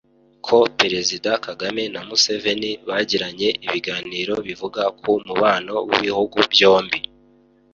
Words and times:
ko 0.45 0.57
Perezida 0.79 1.31
Kagame 1.45 1.83
na 1.93 2.01
Museveni 2.07 2.71
bagiranye 2.87 3.49
ibiganiro 3.65 4.33
bivuga 4.47 4.81
ku 4.99 5.11
mubano 5.27 5.73
w’ibihugu 5.87 6.37
byombi 6.51 6.99